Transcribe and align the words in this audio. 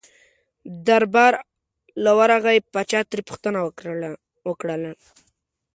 دربار 0.87 1.33
له 2.03 2.11
ورغی 2.19 2.57
پاچا 2.73 2.99
ترې 3.09 3.21
پوښتنه 3.29 3.59
وکړله. 4.49 4.91